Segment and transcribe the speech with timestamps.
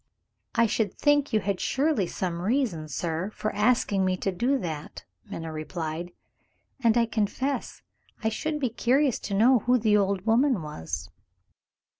[0.55, 5.03] "I should think you had surely some reason, sir, for asking me to do that,"
[5.29, 6.11] Minna replied;
[6.79, 7.83] "and I confess
[8.23, 11.11] I should be curious to know who the old woman was."